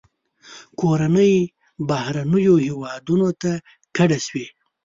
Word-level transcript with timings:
کورنۍ 0.79 1.33
بهرنیو 1.89 2.55
هیوادونو 2.65 3.29
ته 3.41 3.51
کډه 3.95 4.17
شوې. 4.25 4.45